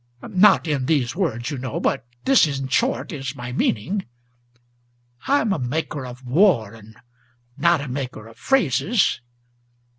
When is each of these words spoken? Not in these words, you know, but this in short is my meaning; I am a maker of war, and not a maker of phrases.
Not 0.29 0.67
in 0.67 0.87
these 0.87 1.15
words, 1.15 1.51
you 1.51 1.59
know, 1.59 1.79
but 1.79 2.07
this 2.25 2.47
in 2.47 2.69
short 2.69 3.11
is 3.11 3.35
my 3.35 3.51
meaning; 3.51 4.07
I 5.27 5.41
am 5.41 5.53
a 5.53 5.59
maker 5.59 6.07
of 6.07 6.25
war, 6.25 6.73
and 6.73 6.97
not 7.55 7.81
a 7.81 7.87
maker 7.87 8.25
of 8.27 8.35
phrases. 8.35 9.21